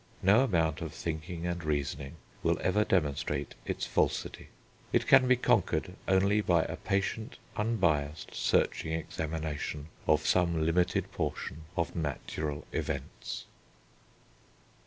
[0.23, 4.47] No amount of thinking and reasoning will ever demonstrate its falsity.
[4.91, 11.65] It can be conquered only by a patient, unbiassed, searching examination of some limited portion
[11.77, 13.45] of natural events.